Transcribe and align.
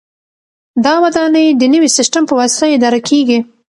دا 0.85 0.93
ودانۍ 1.03 1.47
د 1.61 1.63
نوي 1.73 1.89
سیسټم 1.97 2.23
په 2.27 2.33
واسطه 2.39 2.65
اداره 2.75 2.99
کیږي. 3.09 3.39